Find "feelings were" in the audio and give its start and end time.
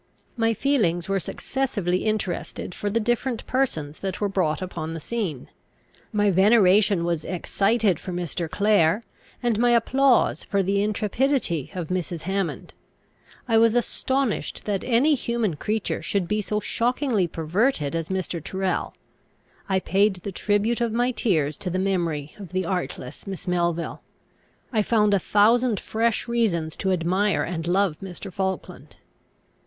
0.55-1.19